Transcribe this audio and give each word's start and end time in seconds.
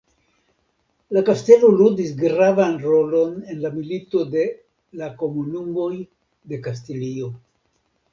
La 1.17 1.21
kastelo 1.25 1.67
ludis 1.81 2.13
gravan 2.21 2.73
rolon 2.85 3.35
en 3.55 3.61
la 3.65 3.71
Milito 3.75 4.23
de 4.37 4.45
la 5.03 5.11
Komunumoj 5.21 5.91
de 6.55 6.61
Kastilio. 6.69 7.29